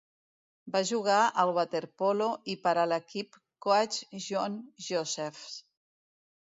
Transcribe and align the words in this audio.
Va 0.75 0.79
jugar 0.91 1.17
al 1.43 1.51
waterpolo 1.57 2.31
i 2.55 2.57
per 2.65 2.73
a 2.85 2.89
l'equip 2.93 3.41
Coach 3.67 4.01
John 4.29 4.61
Josephs. 4.89 5.51